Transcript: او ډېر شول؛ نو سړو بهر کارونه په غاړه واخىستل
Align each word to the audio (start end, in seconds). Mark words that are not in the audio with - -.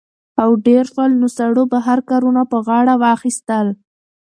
او 0.41 0.49
ډېر 0.67 0.83
شول؛ 0.93 1.11
نو 1.21 1.27
سړو 1.37 1.63
بهر 1.73 1.99
کارونه 2.09 2.41
په 2.51 2.57
غاړه 2.67 2.93
واخىستل 3.03 3.67